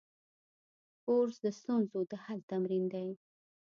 [1.03, 3.07] کورس د ستونزو د حل تمرین دی.